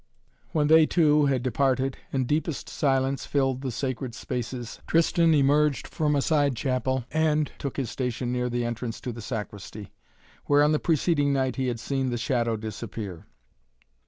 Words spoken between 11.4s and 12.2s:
he had seen the